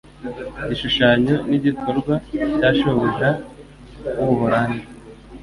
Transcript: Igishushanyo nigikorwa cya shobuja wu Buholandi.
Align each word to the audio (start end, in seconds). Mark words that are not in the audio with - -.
Igishushanyo 0.61 1.35
nigikorwa 1.47 2.13
cya 2.57 2.69
shobuja 2.79 3.29
wu 4.15 4.25
Buholandi. 4.27 4.81